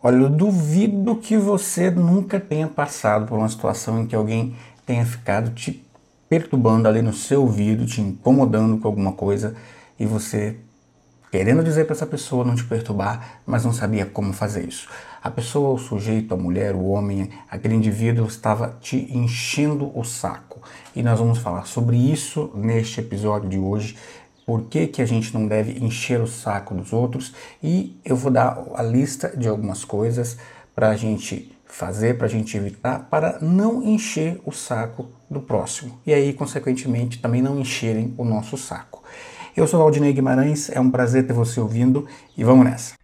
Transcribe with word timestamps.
Olha, 0.00 0.16
eu 0.16 0.30
duvido 0.30 1.16
que 1.16 1.36
você 1.36 1.90
nunca 1.90 2.38
tenha 2.38 2.68
passado 2.68 3.26
por 3.26 3.36
uma 3.36 3.48
situação 3.48 4.00
em 4.00 4.06
que 4.06 4.14
alguém 4.14 4.54
tenha 4.86 5.04
ficado 5.04 5.50
te 5.50 5.84
perturbando 6.28 6.86
ali 6.86 7.02
no 7.02 7.12
seu 7.12 7.42
ouvido, 7.42 7.84
te 7.84 8.00
incomodando 8.00 8.78
com 8.78 8.86
alguma 8.86 9.12
coisa 9.12 9.56
e 9.98 10.06
você 10.06 10.56
querendo 11.32 11.64
dizer 11.64 11.84
para 11.84 11.94
essa 11.94 12.06
pessoa 12.06 12.44
não 12.44 12.54
te 12.54 12.64
perturbar, 12.64 13.40
mas 13.44 13.64
não 13.64 13.72
sabia 13.72 14.06
como 14.06 14.32
fazer 14.32 14.66
isso. 14.68 14.88
A 15.20 15.30
pessoa, 15.30 15.74
o 15.74 15.78
sujeito, 15.78 16.32
a 16.32 16.36
mulher, 16.36 16.76
o 16.76 16.86
homem, 16.86 17.28
aquele 17.50 17.74
indivíduo 17.74 18.26
estava 18.26 18.76
te 18.80 18.96
enchendo 19.10 19.90
o 19.98 20.04
saco. 20.04 20.62
E 20.94 21.02
nós 21.02 21.18
vamos 21.18 21.38
falar 21.38 21.66
sobre 21.66 21.96
isso 21.96 22.52
neste 22.54 23.00
episódio 23.00 23.48
de 23.48 23.58
hoje. 23.58 23.96
Por 24.48 24.62
que, 24.62 24.86
que 24.86 25.02
a 25.02 25.04
gente 25.04 25.34
não 25.34 25.46
deve 25.46 25.72
encher 25.84 26.22
o 26.22 26.26
saco 26.26 26.74
dos 26.74 26.90
outros? 26.90 27.34
E 27.62 28.00
eu 28.02 28.16
vou 28.16 28.32
dar 28.32 28.58
a 28.76 28.82
lista 28.82 29.30
de 29.36 29.46
algumas 29.46 29.84
coisas 29.84 30.38
para 30.74 30.88
a 30.88 30.96
gente 30.96 31.54
fazer, 31.66 32.16
para 32.16 32.24
a 32.24 32.30
gente 32.30 32.56
evitar, 32.56 33.08
para 33.10 33.38
não 33.42 33.82
encher 33.82 34.40
o 34.46 34.50
saco 34.50 35.10
do 35.30 35.38
próximo. 35.38 36.00
E 36.06 36.14
aí, 36.14 36.32
consequentemente, 36.32 37.20
também 37.20 37.42
não 37.42 37.60
encherem 37.60 38.14
o 38.16 38.24
nosso 38.24 38.56
saco. 38.56 39.04
Eu 39.54 39.66
sou 39.66 39.80
Valdinei 39.80 40.14
Guimarães, 40.14 40.70
é 40.70 40.80
um 40.80 40.90
prazer 40.90 41.26
ter 41.26 41.34
você 41.34 41.60
ouvindo 41.60 42.06
e 42.34 42.42
vamos 42.42 42.64
nessa. 42.64 42.94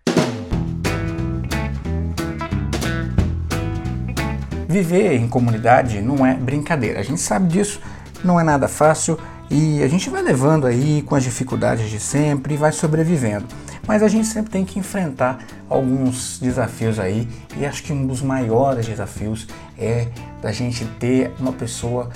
Viver 4.67 5.13
em 5.17 5.29
comunidade 5.29 6.01
não 6.01 6.25
é 6.25 6.33
brincadeira, 6.33 7.01
a 7.01 7.03
gente 7.03 7.21
sabe 7.21 7.49
disso, 7.49 7.83
não 8.25 8.41
é 8.41 8.43
nada 8.43 8.67
fácil 8.67 9.19
e 9.51 9.83
a 9.83 9.89
gente 9.89 10.09
vai 10.09 10.23
levando 10.23 10.67
aí 10.67 11.03
com 11.03 11.15
as 11.15 11.23
dificuldades 11.23 11.91
de 11.91 12.01
sempre 12.01 12.55
e 12.55 12.57
vai 12.57 12.73
sobrevivendo. 12.73 13.47
Mas 13.87 14.03
a 14.03 14.09
gente 14.09 14.27
sempre 14.27 14.51
tem 14.51 14.65
que 14.65 14.79
enfrentar 14.79 15.45
alguns 15.69 16.39
desafios 16.39 16.99
aí 16.99 17.29
e 17.57 17.67
acho 17.67 17.83
que 17.83 17.93
um 17.93 18.07
dos 18.07 18.23
maiores 18.23 18.87
desafios 18.87 19.47
é 19.79 20.09
da 20.41 20.51
gente 20.51 20.85
ter 20.99 21.31
uma 21.39 21.53
pessoa 21.53 22.09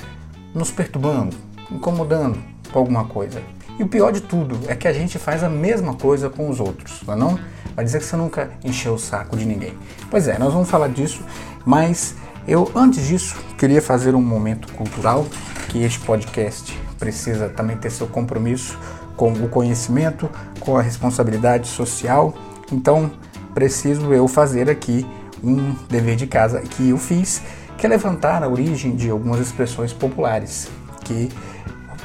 nos 0.54 0.70
perturbando, 0.70 1.36
incomodando 1.70 2.38
com 2.72 2.78
alguma 2.78 3.04
coisa. 3.04 3.42
E 3.78 3.82
o 3.82 3.88
pior 3.88 4.10
de 4.10 4.22
tudo 4.22 4.58
é 4.66 4.74
que 4.74 4.88
a 4.88 4.92
gente 4.92 5.18
faz 5.18 5.44
a 5.44 5.48
mesma 5.48 5.94
coisa 5.94 6.28
com 6.28 6.48
os 6.48 6.58
outros, 6.58 7.02
não 7.06 7.14
é 7.14 7.16
não? 7.16 7.38
Vai 7.76 7.84
dizer 7.84 8.00
que 8.00 8.06
você 8.06 8.16
nunca 8.16 8.50
encheu 8.64 8.94
o 8.94 8.98
saco 8.98 9.36
de 9.36 9.44
ninguém. 9.44 9.74
Pois 10.10 10.26
é, 10.26 10.36
nós 10.38 10.52
vamos 10.52 10.68
falar 10.68 10.88
disso, 10.88 11.22
mas 11.64 12.16
eu 12.46 12.68
antes 12.74 13.06
disso 13.06 13.36
queria 13.56 13.80
fazer 13.80 14.14
um 14.14 14.22
momento 14.22 14.72
cultural 14.72 15.26
que 15.68 15.82
este 15.84 16.00
podcast 16.00 16.76
precisa 16.98 17.48
também 17.48 17.76
ter 17.76 17.90
seu 17.90 18.06
compromisso 18.06 18.78
com 19.16 19.32
o 19.32 19.48
conhecimento, 19.48 20.28
com 20.60 20.76
a 20.76 20.82
responsabilidade 20.82 21.68
social. 21.68 22.34
Então, 22.70 23.10
preciso 23.54 24.12
eu 24.12 24.28
fazer 24.28 24.68
aqui 24.68 25.06
um 25.42 25.74
dever 25.88 26.16
de 26.16 26.26
casa 26.26 26.60
que 26.60 26.90
eu 26.90 26.98
fiz, 26.98 27.42
que 27.76 27.86
é 27.86 27.88
levantar 27.88 28.42
a 28.42 28.48
origem 28.48 28.94
de 28.94 29.08
algumas 29.10 29.40
expressões 29.40 29.92
populares 29.92 30.68
que 31.04 31.28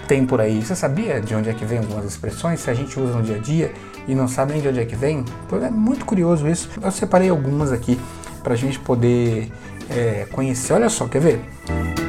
tem 0.07 0.25
por 0.25 0.39
aí. 0.41 0.61
Você 0.61 0.75
sabia 0.75 1.19
de 1.19 1.33
onde 1.35 1.49
é 1.49 1.53
que 1.53 1.65
vem 1.65 1.79
algumas 1.79 2.05
expressões? 2.05 2.59
Se 2.59 2.69
a 2.69 2.73
gente 2.73 2.99
usa 2.99 3.13
no 3.13 3.23
dia 3.23 3.35
a 3.35 3.39
dia 3.39 3.73
e 4.07 4.15
não 4.15 4.27
sabe 4.27 4.53
nem 4.53 4.61
de 4.61 4.67
onde 4.67 4.79
é 4.79 4.85
que 4.85 4.95
vem? 4.95 5.23
É 5.61 5.69
muito 5.69 6.05
curioso 6.05 6.47
isso. 6.47 6.69
Eu 6.81 6.91
separei 6.91 7.29
algumas 7.29 7.71
aqui 7.71 7.99
para 8.43 8.53
a 8.53 8.57
gente 8.57 8.79
poder 8.79 9.51
é, 9.89 10.27
conhecer. 10.31 10.73
Olha 10.73 10.89
só, 10.89 11.07
quer 11.07 11.21
ver? 11.21 12.02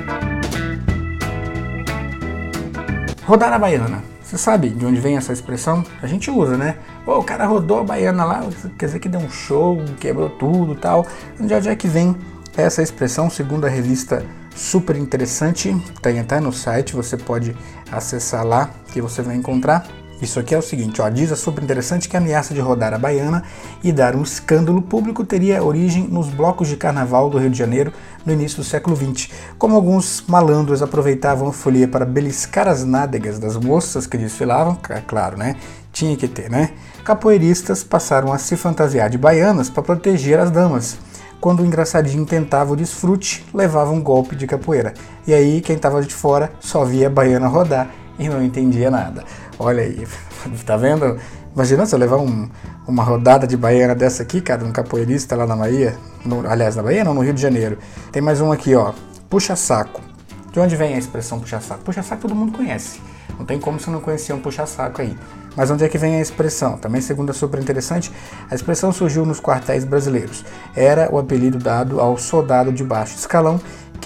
Rodar 3.27 3.53
a 3.55 3.59
baiana. 3.59 4.05
Você 4.23 4.37
sabe 4.37 4.69
de 4.69 4.85
onde 4.85 5.01
vem 5.01 5.17
essa 5.17 5.33
expressão? 5.33 5.83
A 6.03 6.07
gente 6.07 6.31
usa, 6.31 6.59
né? 6.59 6.77
Pô, 7.07 7.19
o 7.19 7.25
cara 7.25 7.47
rodou 7.47 7.81
a 7.81 7.85
baiana 7.85 8.23
lá, 8.23 8.47
quer 8.79 8.87
dizer 8.87 8.99
que 8.99 9.09
deu 9.09 9.21
um 9.21 9.31
show, 9.31 9.83
quebrou 9.99 10.29
tudo 10.29 10.75
tal. 10.75 11.07
De 11.41 11.55
onde 11.55 11.69
é 11.69 11.75
que 11.75 11.89
vem 11.89 12.15
essa 12.55 12.83
expressão, 12.83 13.31
segundo 13.31 13.65
a 13.65 13.69
revista 13.69 14.23
super 14.55 14.95
interessante, 14.97 15.75
tem 16.03 16.21
até 16.21 16.39
no 16.39 16.53
site, 16.53 16.95
você 16.95 17.17
pode 17.17 17.57
acessar 17.91 18.47
lá 18.47 18.69
que 18.93 19.01
você 19.01 19.23
vai 19.23 19.37
encontrar. 19.37 19.87
Isso 20.23 20.39
aqui 20.39 20.55
é 20.55 20.59
o 20.59 20.63
seguinte, 20.63 21.03
ó, 21.03 21.09
diz 21.09 21.33
a 21.33 21.37
super 21.37 21.63
interessante 21.63 22.09
que 22.09 22.17
a 22.17 22.21
ameaça 22.21 22.55
de 22.55 22.61
rodar 22.61 22.95
a 22.95 22.99
baiana 22.99 23.43
e 23.83 23.93
dar 23.93 24.15
um 24.15 24.23
escândalo 24.23 24.81
público 24.81 25.25
teria 25.25 25.63
origem 25.63 26.07
nos 26.09 26.29
blocos 26.29 26.69
de 26.69 26.77
carnaval 26.77 27.29
do 27.29 27.39
Rio 27.39 27.51
de 27.51 27.59
Janeiro 27.59 27.93
no 28.25 28.33
início 28.33 28.59
do 28.59 28.65
século 28.65 28.97
XX. 28.97 29.29
Como 29.59 29.75
alguns 29.75 30.25
malandros 30.27 30.83
aproveitavam 30.83 31.49
a 31.49 31.53
folia 31.53 31.89
para 31.89 32.05
beliscar 32.05 32.69
as 32.69 32.85
nádegas 32.85 33.39
das 33.39 33.57
moças 33.57 34.07
que 34.07 34.17
desfilavam, 34.17 34.79
é 34.89 35.01
claro, 35.01 35.37
né? 35.37 35.57
Tinha 35.93 36.17
que 36.17 36.29
ter, 36.29 36.51
né? 36.51 36.71
Capoeiristas 37.05 37.85
passaram 37.85 38.33
a 38.33 38.39
se 38.39 38.57
fantasiar 38.57 39.11
de 39.11 39.19
baianas 39.19 39.69
para 39.69 39.83
proteger 39.83 40.39
as 40.39 40.51
damas 40.51 40.97
quando 41.45 41.61
o 41.61 41.67
engraçadinho 41.67 42.25
tentava 42.25 42.73
o 42.73 42.77
desfrute, 42.77 43.45
levava 43.53 43.91
um 43.91 44.03
golpe 44.03 44.35
de 44.35 44.47
capoeira. 44.47 44.95
E 45.27 45.35
aí 45.35 45.61
quem 45.61 45.77
estava 45.77 46.01
de 46.01 46.15
fora 46.15 46.51
só 46.59 46.87
via 46.87 47.09
a 47.09 47.11
baiana 47.11 47.47
rodar 47.49 47.91
e 48.19 48.31
não 48.31 48.43
entendia 48.43 48.91
nada. 48.91 49.25
Olha 49.59 49.83
aí, 49.83 50.07
tá 50.67 50.77
vendo? 50.77 51.19
Imagina 51.55 51.87
você 51.87 51.97
levar 51.97 52.19
um, 52.19 52.49
uma 52.87 53.05
rodada 53.05 53.47
de 53.47 53.57
baiana 53.57 53.95
dessa 53.95 54.23
aqui, 54.23 54.41
cara, 54.41 54.65
um 54.65 54.73
capoeirista 54.73 55.37
lá 55.37 55.47
na 55.47 55.55
Bahia, 55.55 55.97
no, 56.25 56.49
aliás, 56.49 56.75
na 56.75 56.83
Bahia 56.83 57.05
não, 57.05 57.15
no 57.15 57.21
Rio 57.21 57.33
de 57.33 57.41
Janeiro. 57.41 57.79
Tem 58.11 58.21
mais 58.21 58.41
um 58.41 58.51
aqui, 58.51 58.75
ó, 58.75 58.93
puxa-saco. 59.31 60.03
De 60.51 60.61
onde 60.61 60.77
vem 60.77 60.95
a 60.95 60.99
expressão 60.99 61.39
puxa-saco? 61.39 61.83
Puxa-saco 61.85 62.23
todo 62.23 62.35
mundo 62.35 62.57
conhece. 62.57 63.01
Não 63.39 63.45
tem 63.45 63.59
como 63.59 63.79
você 63.79 63.91
não 63.91 64.01
conhecer 64.01 64.33
um 64.33 64.41
puxa-saco 64.41 65.03
aí. 65.03 65.17
Mas 65.57 65.71
onde 65.71 65.85
é 65.85 65.89
que 65.89 65.99
vem 65.99 66.17
a 66.17 66.21
expressão? 66.21 66.77
Também, 66.77 67.01
segundo 67.01 67.31
a 67.31 67.33
super 67.33 67.61
interessante, 67.61 68.11
a 68.51 68.55
expressão 68.55 68.93
surgiu 68.93 69.25
nos 69.25 69.41
quartéis 69.41 69.85
brasileiros. 69.85 70.45
Era 70.75 71.13
o 71.13 71.19
apelido 71.19 71.59
dado 71.59 72.01
ao 72.01 72.17
soldado 72.19 72.73
de 72.73 72.83
baixo 72.83 73.17
escalão, 73.17 73.61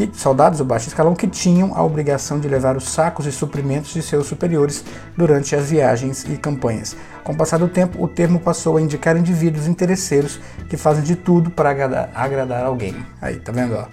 que, 0.07 0.17
soldados 0.17 0.59
de 0.59 0.65
baixo 0.65 0.87
escalão 0.87 1.13
que 1.13 1.27
tinham 1.27 1.75
a 1.75 1.83
obrigação 1.83 2.39
de 2.39 2.47
levar 2.47 2.77
os 2.77 2.85
sacos 2.85 3.27
e 3.27 3.33
suprimentos 3.33 3.93
de 3.93 4.01
seus 4.01 4.29
superiores 4.29 4.85
durante 5.17 5.57
as 5.57 5.71
viagens 5.71 6.25
e 6.29 6.37
campanhas. 6.37 6.97
Com 7.25 7.33
o 7.33 7.37
passar 7.37 7.59
do 7.59 7.67
tempo, 7.67 8.01
o 8.01 8.07
termo 8.07 8.39
passou 8.39 8.77
a 8.77 8.81
indicar 8.81 9.17
indivíduos 9.17 9.67
interesseiros 9.67 10.39
que 10.69 10.77
fazem 10.77 11.03
de 11.03 11.17
tudo 11.17 11.51
para 11.51 11.71
agradar, 11.71 12.11
agradar 12.15 12.65
alguém. 12.65 12.95
Aí, 13.21 13.41
tá 13.41 13.51
vendo? 13.51 13.75
Ó, 13.75 13.87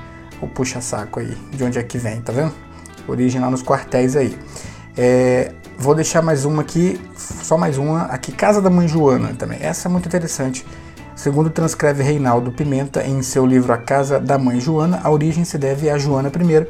o 0.46 0.48
puxa-saco 0.48 1.20
aí, 1.20 1.36
de 1.52 1.64
onde 1.64 1.80
é 1.80 1.84
que 1.84 1.98
vem, 1.98 2.22
tá 2.22 2.32
vendo? 2.32 2.54
Origem 3.08 3.42
lá 3.42 3.50
nos 3.50 3.64
quartéis 3.64 4.16
aí. 4.16 4.38
É, 4.96 5.52
Vou 5.78 5.94
deixar 5.94 6.22
mais 6.22 6.46
uma 6.46 6.62
aqui, 6.62 7.00
só 7.18 7.58
mais 7.58 7.78
uma, 7.78 8.04
aqui 8.04 8.32
Casa 8.32 8.62
da 8.62 8.70
Mãe 8.70 8.88
Joana 8.88 9.34
também. 9.38 9.60
Essa 9.62 9.90
é 9.90 9.92
muito 9.92 10.06
interessante. 10.06 10.66
Segundo 11.16 11.50
transcreve 11.50 12.04
Reinaldo 12.04 12.52
Pimenta 12.52 13.02
em 13.02 13.22
seu 13.22 13.46
livro 13.46 13.72
A 13.72 13.78
Casa 13.78 14.20
da 14.20 14.38
Mãe 14.38 14.60
Joana, 14.60 15.00
a 15.02 15.10
origem 15.10 15.46
se 15.46 15.58
deve 15.58 15.90
a 15.90 15.98
Joana 15.98 16.30
I, 16.30 16.68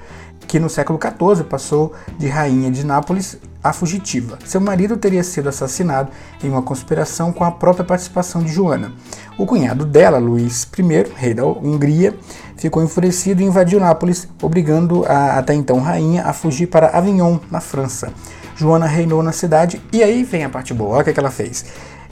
que 0.47 0.59
no 0.59 0.69
século 0.69 0.99
XIV 1.01 1.43
passou 1.45 1.93
de 2.19 2.27
rainha 2.27 2.69
de 2.69 2.85
Nápoles 2.85 3.39
a 3.63 3.73
fugitiva. 3.73 4.37
Seu 4.45 4.61
marido 4.61 4.95
teria 4.95 5.23
sido 5.23 5.49
assassinado 5.49 6.11
em 6.43 6.49
uma 6.49 6.61
conspiração 6.61 7.33
com 7.33 7.43
a 7.43 7.51
própria 7.51 7.83
participação 7.83 8.43
de 8.43 8.51
Joana. 8.51 8.93
O 9.35 9.47
cunhado 9.47 9.83
dela, 9.83 10.19
Luís 10.19 10.69
I, 10.77 11.11
rei 11.15 11.33
da 11.33 11.43
Hungria, 11.43 12.15
ficou 12.55 12.83
enfurecido 12.83 13.41
e 13.41 13.45
invadiu 13.45 13.79
Nápoles, 13.79 14.27
obrigando 14.39 15.03
a 15.07 15.39
até 15.39 15.55
então 15.55 15.79
rainha 15.79 16.23
a 16.23 16.33
fugir 16.33 16.67
para 16.67 16.95
Avignon, 16.95 17.39
na 17.49 17.59
França. 17.59 18.13
Joana 18.55 18.85
reinou 18.85 19.21
na 19.21 19.31
cidade 19.31 19.81
e 19.91 20.03
aí 20.03 20.23
vem 20.23 20.45
a 20.45 20.49
parte 20.49 20.73
boa, 20.73 20.91
olha 20.91 21.01
o 21.01 21.03
que, 21.03 21.09
é 21.09 21.13
que 21.13 21.19
ela 21.19 21.31
fez. 21.31 21.65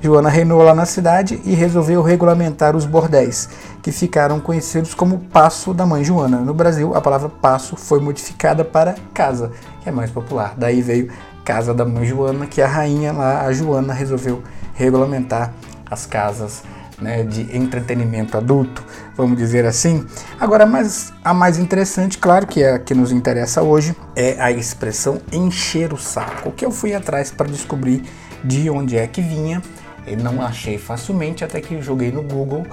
Joana 0.04 0.28
reinou 0.28 0.62
lá 0.62 0.76
na 0.76 0.86
cidade 0.86 1.40
e 1.46 1.54
resolveu 1.54 2.02
regulamentar 2.02 2.76
os 2.76 2.86
bordéis, 2.86 3.48
que 3.82 3.90
ficaram 3.90 4.38
conhecidos 4.38 4.94
como 4.94 5.18
Passo 5.18 5.74
da 5.74 5.86
Mãe 5.86 6.04
Joana. 6.04 6.40
No 6.40 6.54
Brasil, 6.54 6.94
a 6.94 7.00
palavra 7.00 7.30
passo 7.30 7.78
foi 7.78 8.02
modificada 8.02 8.66
para 8.66 8.96
casa, 9.14 9.54
que 9.82 9.88
é 9.88 9.94
mais 9.94 10.12
popular. 10.12 10.56
Daí 10.58 10.82
veio 10.82 11.10
Casa 11.46 11.74
da 11.74 11.86
Mãe 11.86 12.04
Joana, 12.04 12.46
que 12.46 12.62
a 12.62 12.68
rainha 12.68 13.14
lá, 13.14 13.46
a 13.46 13.54
Joana, 13.54 13.94
resolveu 13.94 14.44
regulamentar 14.74 15.54
as 15.90 16.06
casas 16.06 16.64
né, 17.00 17.24
de 17.24 17.56
entretenimento 17.56 18.38
adulto, 18.38 18.84
vamos 19.16 19.38
dizer 19.38 19.66
assim. 19.66 20.06
Agora, 20.38 20.66
mas 20.66 21.14
a 21.24 21.34
mais 21.34 21.58
interessante, 21.58 22.18
claro, 22.18 22.46
que 22.46 22.62
é 22.62 22.74
a 22.74 22.80
que 22.80 22.94
nos 22.94 23.14
interessa 23.14 23.62
hoje, 23.62 23.96
é 24.18 24.36
a 24.38 24.52
expressão 24.52 25.22
encher 25.32 25.94
o 25.94 25.98
saco, 25.98 26.52
que 26.52 26.66
eu 26.66 26.72
fui 26.72 26.94
atrás 26.94 27.32
para 27.32 27.48
descobrir 27.48 28.04
de 28.44 28.70
onde 28.70 28.98
é 28.98 29.08
que 29.08 29.22
vinha. 29.22 29.62
Eu 30.06 30.18
não 30.18 30.42
achei 30.42 30.78
facilmente, 30.78 31.44
até 31.44 31.62
que 31.62 31.82
joguei 31.82 32.12
no 32.12 32.22
Google, 32.22 32.66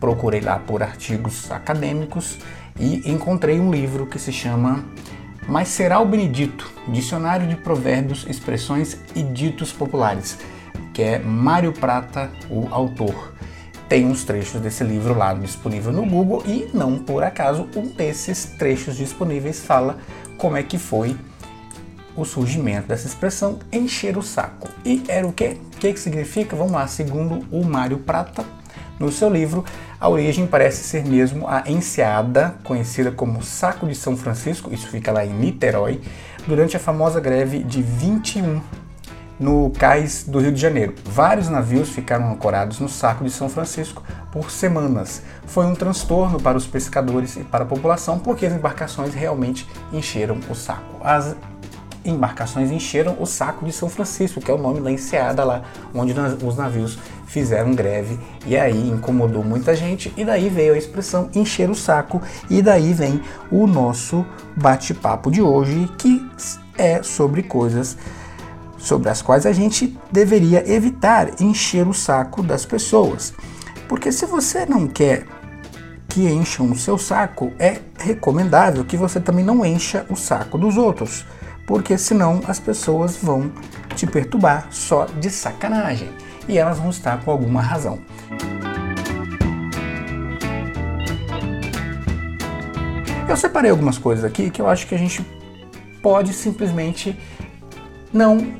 procurei 0.00 0.40
lá 0.40 0.58
por 0.58 0.82
artigos 0.82 1.50
acadêmicos 1.50 2.38
e 2.78 3.10
encontrei 3.10 3.60
um 3.60 3.70
livro 3.70 4.06
que 4.06 4.18
se 4.18 4.32
chama 4.32 4.84
Mas 5.46 5.68
Será 5.68 6.00
o 6.00 6.06
Benedito? 6.06 6.70
Dicionário 6.88 7.46
de 7.46 7.56
Provérbios, 7.56 8.26
Expressões 8.28 8.98
e 9.14 9.22
Ditos 9.22 9.72
Populares, 9.72 10.38
que 10.92 11.02
é 11.02 11.18
Mário 11.18 11.72
Prata, 11.72 12.30
o 12.50 12.66
autor. 12.70 13.32
Tem 13.88 14.06
uns 14.06 14.24
trechos 14.24 14.60
desse 14.60 14.82
livro 14.82 15.16
lá 15.16 15.34
disponível 15.34 15.92
no 15.92 16.06
Google 16.06 16.42
e 16.46 16.68
não 16.72 16.98
por 16.98 17.22
acaso 17.22 17.68
um 17.76 17.86
desses 17.88 18.46
trechos 18.46 18.96
disponíveis 18.96 19.60
fala 19.60 19.98
como 20.38 20.56
é 20.56 20.62
que 20.62 20.78
foi 20.78 21.14
o 22.16 22.24
surgimento 22.24 22.88
dessa 22.88 23.06
expressão 23.06 23.58
encher 23.72 24.16
o 24.16 24.22
saco. 24.22 24.68
E 24.84 25.02
era 25.08 25.26
o 25.26 25.32
quê? 25.32 25.58
O 25.74 25.78
que, 25.78 25.92
que 25.92 26.00
significa? 26.00 26.56
Vamos 26.56 26.72
lá, 26.72 26.86
segundo 26.86 27.44
o 27.50 27.64
Mário 27.64 27.98
Prata, 27.98 28.44
No 28.98 29.10
seu 29.10 29.28
livro, 29.28 29.64
a 29.98 30.08
origem 30.08 30.46
parece 30.46 30.84
ser 30.84 31.04
mesmo 31.04 31.48
a 31.48 31.64
enseada, 31.66 32.54
conhecida 32.62 33.10
como 33.10 33.42
Saco 33.42 33.86
de 33.86 33.94
São 33.94 34.16
Francisco, 34.16 34.72
isso 34.72 34.86
fica 34.86 35.10
lá 35.10 35.24
em 35.24 35.32
Niterói, 35.32 36.00
durante 36.46 36.76
a 36.76 36.80
famosa 36.80 37.18
greve 37.18 37.64
de 37.64 37.82
21 37.82 38.60
no 39.40 39.70
cais 39.70 40.24
do 40.24 40.38
Rio 40.38 40.52
de 40.52 40.60
Janeiro. 40.60 40.94
Vários 41.04 41.48
navios 41.48 41.88
ficaram 41.88 42.30
ancorados 42.30 42.78
no 42.78 42.88
Saco 42.88 43.24
de 43.24 43.30
São 43.30 43.48
Francisco 43.48 44.02
por 44.30 44.50
semanas. 44.52 45.22
Foi 45.46 45.66
um 45.66 45.74
transtorno 45.74 46.40
para 46.40 46.56
os 46.56 46.66
pescadores 46.66 47.36
e 47.36 47.40
para 47.40 47.64
a 47.64 47.66
população, 47.66 48.20
porque 48.20 48.46
as 48.46 48.52
embarcações 48.52 49.14
realmente 49.14 49.66
encheram 49.92 50.38
o 50.48 50.54
saco. 50.54 50.96
As 51.02 51.34
embarcações 52.04 52.70
encheram 52.70 53.16
o 53.18 53.26
saco 53.26 53.64
de 53.64 53.72
São 53.72 53.88
Francisco, 53.88 54.40
que 54.40 54.50
é 54.50 54.54
o 54.54 54.58
nome 54.58 54.80
da 54.80 54.90
enseada 54.90 55.44
lá, 55.44 55.62
onde 55.94 56.14
os 56.44 56.56
navios 56.56 56.98
fizeram 57.26 57.74
greve 57.74 58.18
e 58.46 58.56
aí 58.56 58.90
incomodou 58.90 59.42
muita 59.42 59.74
gente 59.74 60.12
e 60.16 60.24
daí 60.24 60.50
veio 60.50 60.74
a 60.74 60.78
expressão 60.78 61.30
encher 61.34 61.70
o 61.70 61.74
saco 61.74 62.20
e 62.50 62.60
daí 62.60 62.92
vem 62.92 63.22
o 63.50 63.66
nosso 63.66 64.26
bate-papo 64.54 65.30
de 65.30 65.40
hoje 65.40 65.90
que 65.96 66.28
é 66.76 67.02
sobre 67.02 67.42
coisas 67.42 67.96
sobre 68.76 69.08
as 69.08 69.22
quais 69.22 69.46
a 69.46 69.52
gente 69.52 69.96
deveria 70.10 70.68
evitar 70.70 71.40
encher 71.40 71.86
o 71.86 71.94
saco 71.94 72.42
das 72.42 72.66
pessoas. 72.66 73.32
Porque 73.88 74.10
se 74.10 74.26
você 74.26 74.66
não 74.66 74.88
quer 74.88 75.24
que 76.08 76.28
encham 76.28 76.70
o 76.70 76.76
seu 76.76 76.98
saco, 76.98 77.52
é 77.58 77.78
recomendável 77.98 78.84
que 78.84 78.96
você 78.96 79.20
também 79.20 79.44
não 79.44 79.64
encha 79.64 80.04
o 80.10 80.16
saco 80.16 80.58
dos 80.58 80.76
outros, 80.76 81.24
porque 81.66 81.96
senão 81.96 82.40
as 82.46 82.58
pessoas 82.58 83.16
vão 83.16 83.52
te 83.94 84.06
perturbar 84.06 84.66
só 84.70 85.06
de 85.06 85.30
sacanagem 85.30 86.10
e 86.48 86.58
elas 86.58 86.78
vão 86.78 86.90
estar 86.90 87.22
com 87.24 87.30
alguma 87.30 87.60
razão. 87.60 87.98
Eu 93.28 93.36
separei 93.36 93.70
algumas 93.70 93.96
coisas 93.96 94.24
aqui 94.24 94.50
que 94.50 94.60
eu 94.60 94.68
acho 94.68 94.86
que 94.86 94.94
a 94.94 94.98
gente 94.98 95.24
pode 96.02 96.32
simplesmente 96.32 97.18
não 98.12 98.54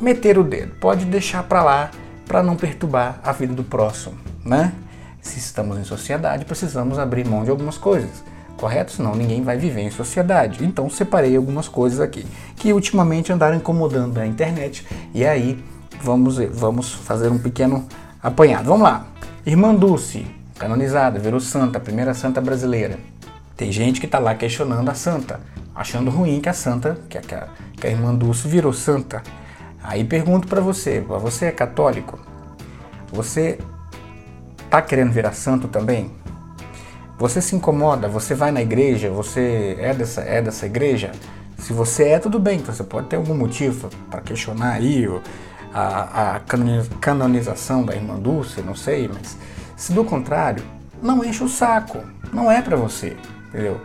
meter 0.00 0.38
o 0.38 0.44
dedo, 0.44 0.74
pode 0.80 1.04
deixar 1.04 1.44
para 1.44 1.62
lá 1.62 1.90
para 2.26 2.42
não 2.42 2.56
perturbar 2.56 3.20
a 3.22 3.32
vida 3.32 3.54
do 3.54 3.62
próximo, 3.62 4.18
né? 4.44 4.72
Se 5.20 5.38
estamos 5.38 5.78
em 5.78 5.84
sociedade, 5.84 6.44
precisamos 6.44 6.98
abrir 6.98 7.26
mão 7.26 7.44
de 7.44 7.50
algumas 7.50 7.78
coisas, 7.78 8.24
correto? 8.56 8.92
Senão 8.92 9.14
ninguém 9.14 9.42
vai 9.42 9.56
viver 9.56 9.82
em 9.82 9.90
sociedade. 9.90 10.64
Então 10.64 10.88
separei 10.90 11.36
algumas 11.36 11.68
coisas 11.68 12.00
aqui 12.00 12.26
que 12.56 12.72
ultimamente 12.72 13.32
andaram 13.32 13.56
incomodando 13.56 14.18
a 14.18 14.26
internet 14.26 14.86
e 15.14 15.24
aí 15.24 15.62
vamos 16.02 16.36
vamos 16.52 16.92
fazer 16.92 17.30
um 17.30 17.38
pequeno 17.38 17.86
apanhado. 18.22 18.66
Vamos 18.66 18.82
lá. 18.82 19.06
Irmã 19.44 19.74
Dulce, 19.74 20.26
canonizada, 20.58 21.18
virou 21.18 21.40
santa, 21.40 21.78
primeira 21.78 22.14
santa 22.14 22.40
brasileira. 22.40 22.98
Tem 23.56 23.70
gente 23.72 24.00
que 24.00 24.06
está 24.06 24.18
lá 24.18 24.34
questionando 24.34 24.88
a 24.88 24.94
santa, 24.94 25.40
achando 25.74 26.10
ruim 26.10 26.40
que 26.40 26.48
a 26.48 26.52
santa, 26.52 26.98
que 27.08 27.16
a, 27.16 27.20
que 27.20 27.86
a 27.86 27.90
irmã 27.90 28.14
Dulce 28.14 28.48
virou 28.48 28.72
santa. 28.72 29.22
Aí 29.82 30.04
pergunto 30.04 30.48
para 30.48 30.60
você, 30.60 31.00
você 31.00 31.46
é 31.46 31.52
católico? 31.52 32.18
Você 33.12 33.58
tá 34.68 34.82
querendo 34.82 35.12
virar 35.12 35.32
santo 35.32 35.68
também? 35.68 36.10
Você 37.18 37.40
se 37.40 37.56
incomoda? 37.56 38.08
Você 38.08 38.34
vai 38.34 38.50
na 38.50 38.60
igreja? 38.60 39.10
Você 39.10 39.76
é 39.80 39.94
dessa, 39.94 40.20
é 40.20 40.42
dessa 40.42 40.66
igreja? 40.66 41.12
Se 41.58 41.72
você 41.72 42.10
é, 42.10 42.18
tudo 42.18 42.38
bem, 42.38 42.58
então 42.58 42.74
você 42.74 42.84
pode 42.84 43.08
ter 43.08 43.16
algum 43.16 43.34
motivo 43.34 43.88
para 44.10 44.20
questionar 44.20 44.72
aí 44.72 45.08
a, 45.72 46.36
a 46.36 46.40
canonização 47.00 47.84
da 47.84 47.94
irmã 47.94 48.16
Dulce, 48.18 48.60
não 48.60 48.74
sei, 48.74 49.08
mas 49.08 49.36
se 49.74 49.92
do 49.92 50.04
contrário, 50.04 50.62
não 51.02 51.24
enche 51.24 51.42
o 51.42 51.48
saco, 51.48 51.98
não 52.32 52.50
é 52.50 52.60
para 52.60 52.76
você, 52.76 53.16
entendeu? 53.48 53.80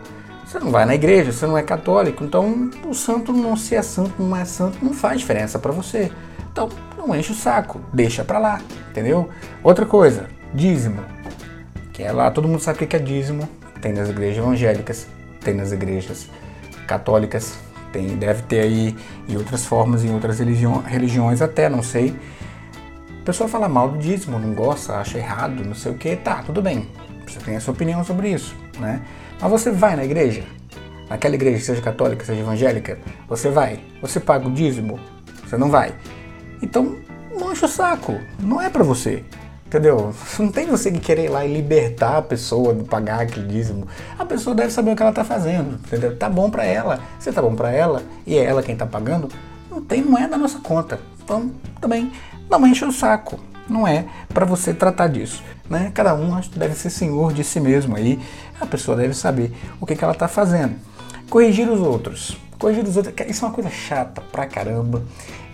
Você 0.46 0.58
não 0.58 0.70
vai 0.70 0.84
na 0.84 0.94
igreja, 0.94 1.32
você 1.32 1.46
não 1.46 1.56
é 1.56 1.62
católico, 1.62 2.24
então 2.24 2.70
o 2.86 2.94
santo 2.94 3.32
não 3.32 3.56
se 3.56 3.74
é 3.74 3.82
santo, 3.82 4.22
não 4.22 4.36
é 4.36 4.44
santo, 4.44 4.84
não 4.84 4.92
faz 4.92 5.20
diferença 5.20 5.58
para 5.58 5.72
você. 5.72 6.12
Então 6.50 6.68
não 6.98 7.16
enche 7.16 7.32
o 7.32 7.34
saco, 7.34 7.80
deixa 7.92 8.22
pra 8.22 8.38
lá, 8.38 8.60
entendeu? 8.90 9.30
Outra 9.62 9.86
coisa, 9.86 10.28
dízimo. 10.54 11.02
É 12.02 12.12
lá, 12.12 12.30
todo 12.30 12.48
mundo 12.48 12.60
sabe 12.60 12.84
o 12.84 12.86
que 12.86 12.96
é 12.96 12.98
dízimo. 12.98 13.48
Tem 13.80 13.92
nas 13.92 14.08
igrejas 14.08 14.38
evangélicas, 14.38 15.06
tem 15.40 15.54
nas 15.54 15.72
igrejas 15.72 16.28
católicas, 16.86 17.58
tem, 17.92 18.16
deve 18.16 18.42
ter 18.42 18.60
aí 18.60 18.96
em 19.28 19.36
outras 19.36 19.64
formas, 19.64 20.04
em 20.04 20.12
outras 20.12 20.38
religiões 20.38 21.42
até, 21.42 21.68
não 21.68 21.82
sei. 21.82 22.16
A 23.20 23.24
pessoa 23.24 23.48
fala 23.48 23.68
mal 23.68 23.88
do 23.88 23.98
dízimo, 23.98 24.38
não 24.38 24.54
gosta, 24.54 24.96
acha 24.96 25.18
errado, 25.18 25.64
não 25.64 25.74
sei 25.74 25.92
o 25.92 25.94
que, 25.94 26.16
tá, 26.16 26.42
tudo 26.42 26.60
bem. 26.60 26.88
Você 27.26 27.38
tem 27.38 27.56
a 27.56 27.60
sua 27.60 27.72
opinião 27.72 28.02
sobre 28.04 28.30
isso, 28.30 28.56
né? 28.78 29.00
Mas 29.40 29.50
você 29.50 29.70
vai 29.70 29.94
na 29.94 30.04
igreja? 30.04 30.42
Naquela 31.08 31.34
igreja, 31.34 31.64
seja 31.64 31.82
católica, 31.82 32.24
seja 32.24 32.40
evangélica, 32.40 32.98
você 33.28 33.50
vai? 33.50 33.80
Você 34.00 34.18
paga 34.18 34.48
o 34.48 34.52
dízimo? 34.52 34.98
Você 35.44 35.56
não 35.56 35.70
vai? 35.70 35.94
Então, 36.60 36.96
não 37.38 37.52
enche 37.52 37.64
o 37.64 37.68
saco. 37.68 38.18
Não 38.40 38.60
é 38.60 38.68
para 38.68 38.82
você. 38.82 39.24
Entendeu? 39.72 40.14
Não 40.38 40.52
tem 40.52 40.66
você 40.66 40.92
que 40.92 41.00
querer 41.00 41.24
ir 41.24 41.28
lá 41.30 41.46
e 41.46 41.52
libertar 41.52 42.18
a 42.18 42.22
pessoa 42.22 42.74
de 42.74 42.84
pagar 42.84 43.22
aquele 43.22 43.46
dízimo. 43.46 43.88
A 44.18 44.24
pessoa 44.26 44.54
deve 44.54 44.70
saber 44.70 44.92
o 44.92 44.96
que 44.96 45.00
ela 45.00 45.12
está 45.12 45.24
fazendo. 45.24 45.80
Entendeu? 45.86 46.14
Tá 46.14 46.28
bom 46.28 46.50
para 46.50 46.66
ela. 46.66 47.00
Se 47.18 47.32
tá 47.32 47.40
bom 47.40 47.54
para 47.54 47.72
ela 47.72 48.02
e 48.26 48.36
é 48.36 48.44
ela 48.44 48.62
quem 48.62 48.74
está 48.74 48.84
pagando, 48.84 49.28
não 49.70 49.80
tem, 49.80 50.02
não 50.02 50.18
é 50.18 50.28
da 50.28 50.36
nossa 50.36 50.58
conta. 50.58 51.00
Então, 51.24 51.50
também 51.80 52.12
não 52.50 52.66
enche 52.66 52.84
o 52.84 52.92
saco. 52.92 53.40
Não 53.66 53.88
é 53.88 54.04
para 54.28 54.44
você 54.44 54.74
tratar 54.74 55.08
disso. 55.08 55.42
Né? 55.70 55.90
Cada 55.94 56.14
um 56.14 56.38
deve 56.54 56.74
ser 56.74 56.90
senhor 56.90 57.32
de 57.32 57.42
si 57.42 57.58
mesmo 57.58 57.96
aí. 57.96 58.20
A 58.60 58.66
pessoa 58.66 58.94
deve 58.94 59.14
saber 59.14 59.54
o 59.80 59.86
que, 59.86 59.96
que 59.96 60.04
ela 60.04 60.12
está 60.12 60.28
fazendo. 60.28 60.74
Corrigir 61.30 61.70
os 61.70 61.80
outros. 61.80 62.36
Corrigir 62.58 62.84
os 62.84 62.94
outros. 62.98 63.14
Isso 63.26 63.42
é 63.42 63.48
uma 63.48 63.54
coisa 63.54 63.70
chata 63.70 64.20
pra 64.20 64.44
caramba. 64.44 65.02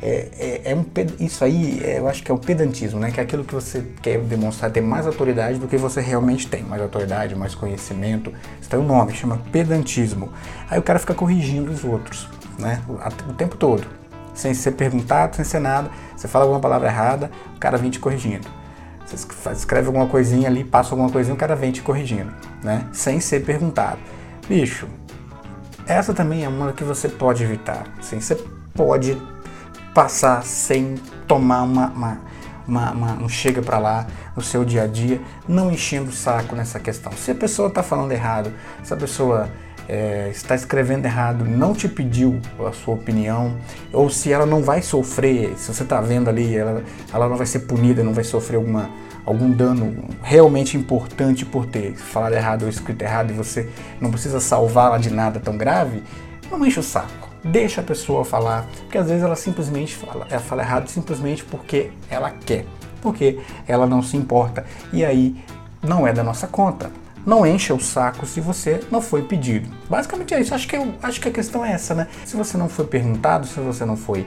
É, 0.00 0.28
é, 0.38 0.72
é 0.72 0.74
um, 0.76 0.84
isso 1.18 1.44
aí 1.44 1.80
é, 1.82 1.98
eu 1.98 2.08
acho 2.08 2.22
que 2.22 2.30
é 2.30 2.34
o 2.34 2.38
pedantismo, 2.38 3.00
né? 3.00 3.10
Que 3.10 3.20
é 3.20 3.22
aquilo 3.22 3.44
que 3.44 3.54
você 3.54 3.84
quer 4.00 4.20
demonstrar 4.20 4.70
ter 4.70 4.80
mais 4.80 5.06
autoridade 5.06 5.58
do 5.58 5.66
que 5.66 5.76
você 5.76 6.00
realmente 6.00 6.46
tem. 6.46 6.62
Mais 6.62 6.80
autoridade, 6.80 7.34
mais 7.34 7.54
conhecimento. 7.54 8.32
Isso 8.60 8.70
tem 8.70 8.78
um 8.78 8.86
nome, 8.86 9.12
chama 9.12 9.40
pedantismo. 9.50 10.32
Aí 10.70 10.78
o 10.78 10.82
cara 10.82 10.98
fica 10.98 11.14
corrigindo 11.14 11.72
os 11.72 11.84
outros, 11.84 12.28
né? 12.58 12.80
O, 12.88 13.32
tempo 13.32 13.56
todo. 13.56 13.86
Sem 14.34 14.54
ser 14.54 14.72
perguntado, 14.72 15.34
sem 15.34 15.44
ser 15.44 15.58
nada. 15.58 15.90
Você 16.16 16.28
fala 16.28 16.44
alguma 16.44 16.60
palavra 16.60 16.88
errada, 16.88 17.30
o 17.56 17.58
cara 17.58 17.76
vem 17.76 17.90
te 17.90 17.98
corrigindo. 17.98 18.46
Você 19.04 19.26
escreve 19.52 19.88
alguma 19.88 20.06
coisinha 20.06 20.48
ali, 20.48 20.62
passa 20.62 20.90
alguma 20.90 21.10
coisinha, 21.10 21.34
o 21.34 21.38
cara 21.38 21.56
vem 21.56 21.72
te 21.72 21.82
corrigindo, 21.82 22.32
né? 22.62 22.86
Sem 22.92 23.18
ser 23.20 23.40
perguntado. 23.40 23.98
Bicho, 24.46 24.86
essa 25.86 26.14
também 26.14 26.44
é 26.44 26.48
uma 26.48 26.72
que 26.72 26.84
você 26.84 27.08
pode 27.08 27.42
evitar. 27.42 27.84
Assim, 27.98 28.20
você 28.20 28.36
pode 28.74 29.16
passar 29.94 30.42
sem 30.44 30.96
tomar 31.26 31.62
uma, 31.62 31.88
uma, 31.88 32.20
uma, 32.66 32.90
uma 32.92 33.12
um 33.24 33.28
chega 33.28 33.62
para 33.62 33.78
lá 33.78 34.06
no 34.36 34.42
seu 34.42 34.64
dia 34.64 34.84
a 34.84 34.86
dia, 34.86 35.20
não 35.46 35.70
enchendo 35.70 36.10
o 36.10 36.12
saco 36.12 36.54
nessa 36.54 36.78
questão. 36.78 37.12
Se 37.12 37.30
a 37.30 37.34
pessoa 37.34 37.68
está 37.68 37.82
falando 37.82 38.12
errado, 38.12 38.52
se 38.82 38.92
a 38.92 38.96
pessoa 38.96 39.48
é, 39.88 40.28
está 40.30 40.54
escrevendo 40.54 41.06
errado, 41.06 41.44
não 41.44 41.72
te 41.72 41.88
pediu 41.88 42.40
a 42.64 42.72
sua 42.72 42.94
opinião, 42.94 43.56
ou 43.92 44.10
se 44.10 44.30
ela 44.30 44.44
não 44.44 44.62
vai 44.62 44.82
sofrer, 44.82 45.56
se 45.56 45.72
você 45.72 45.82
está 45.82 46.00
vendo 46.00 46.28
ali, 46.28 46.54
ela, 46.54 46.84
ela 47.12 47.28
não 47.28 47.36
vai 47.36 47.46
ser 47.46 47.60
punida, 47.60 48.04
não 48.04 48.12
vai 48.12 48.24
sofrer 48.24 48.56
alguma, 48.56 48.90
algum 49.24 49.50
dano 49.50 50.04
realmente 50.22 50.76
importante 50.76 51.46
por 51.46 51.64
ter 51.64 51.94
falado 51.96 52.34
errado 52.34 52.64
ou 52.64 52.68
escrito 52.68 53.02
errado 53.02 53.30
e 53.30 53.34
você 53.34 53.68
não 53.98 54.10
precisa 54.10 54.40
salvá-la 54.40 54.98
de 54.98 55.10
nada 55.10 55.40
tão 55.40 55.56
grave, 55.56 56.02
não 56.50 56.64
enche 56.64 56.78
o 56.78 56.82
saco. 56.82 57.27
Deixa 57.44 57.80
a 57.80 57.84
pessoa 57.84 58.24
falar, 58.24 58.66
porque 58.80 58.98
às 58.98 59.08
vezes 59.08 59.22
ela 59.22 59.36
simplesmente 59.36 59.94
fala, 59.94 60.26
ela 60.28 60.40
fala 60.40 60.62
errado 60.62 60.88
simplesmente 60.88 61.44
porque 61.44 61.90
ela 62.10 62.30
quer, 62.30 62.64
porque 63.00 63.38
ela 63.66 63.86
não 63.86 64.02
se 64.02 64.16
importa. 64.16 64.64
E 64.92 65.04
aí 65.04 65.36
não 65.82 66.06
é 66.06 66.12
da 66.12 66.22
nossa 66.24 66.46
conta 66.46 66.90
não 67.28 67.46
encha 67.46 67.74
o 67.74 67.80
saco 67.80 68.24
se 68.24 68.40
você 68.40 68.80
não 68.90 69.02
foi 69.02 69.22
pedido. 69.22 69.68
Basicamente 69.88 70.32
é 70.32 70.40
isso. 70.40 70.54
Acho 70.54 70.66
que, 70.66 70.74
eu, 70.74 70.94
acho 71.02 71.20
que 71.20 71.28
a 71.28 71.30
questão 71.30 71.62
é 71.62 71.72
essa, 71.72 71.94
né? 71.94 72.08
Se 72.24 72.34
você 72.34 72.56
não 72.56 72.70
foi 72.70 72.86
perguntado, 72.86 73.46
se 73.46 73.60
você 73.60 73.84
não 73.84 73.98
foi 73.98 74.26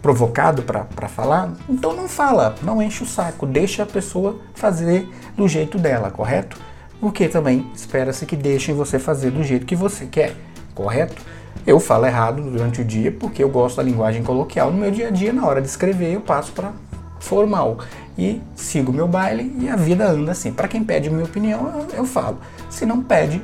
provocado 0.00 0.62
para 0.62 1.08
falar, 1.08 1.52
então 1.68 1.92
não 1.92 2.06
fala, 2.06 2.54
não 2.62 2.80
enche 2.80 3.02
o 3.02 3.06
saco, 3.06 3.44
deixa 3.44 3.82
a 3.82 3.86
pessoa 3.86 4.38
fazer 4.54 5.08
do 5.36 5.48
jeito 5.48 5.76
dela, 5.76 6.12
correto? 6.12 6.56
Porque 7.00 7.28
também 7.28 7.68
espera-se 7.74 8.24
que 8.24 8.36
deixem 8.36 8.72
você 8.72 9.00
fazer 9.00 9.32
do 9.32 9.42
jeito 9.42 9.66
que 9.66 9.74
você 9.74 10.06
quer, 10.06 10.36
correto? 10.76 11.20
Eu 11.66 11.78
falo 11.78 12.06
errado 12.06 12.42
durante 12.42 12.80
o 12.80 12.84
dia 12.84 13.12
porque 13.12 13.42
eu 13.42 13.48
gosto 13.48 13.76
da 13.76 13.82
linguagem 13.82 14.22
coloquial 14.22 14.70
no 14.70 14.78
meu 14.78 14.90
dia 14.90 15.08
a 15.08 15.10
dia, 15.10 15.32
na 15.32 15.46
hora 15.46 15.60
de 15.60 15.68
escrever 15.68 16.12
eu 16.12 16.20
passo 16.20 16.52
para 16.52 16.72
formal 17.20 17.78
e 18.16 18.40
sigo 18.54 18.92
meu 18.92 19.06
baile 19.06 19.54
e 19.60 19.68
a 19.68 19.76
vida 19.76 20.08
anda 20.08 20.32
assim. 20.32 20.52
Para 20.52 20.68
quem 20.68 20.82
pede 20.82 21.10
minha 21.10 21.24
opinião, 21.24 21.72
eu, 21.74 21.98
eu 21.98 22.04
falo. 22.04 22.38
Se 22.70 22.86
não 22.86 23.02
pede, 23.02 23.42